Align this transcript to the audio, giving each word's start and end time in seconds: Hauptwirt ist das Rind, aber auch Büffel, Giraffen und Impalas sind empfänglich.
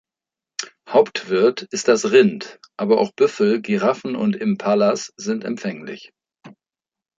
Hauptwirt 0.89 1.61
ist 1.69 1.87
das 1.87 2.09
Rind, 2.09 2.59
aber 2.75 2.99
auch 2.99 3.11
Büffel, 3.11 3.61
Giraffen 3.61 4.15
und 4.15 4.35
Impalas 4.35 5.13
sind 5.15 5.43
empfänglich. 5.43 6.11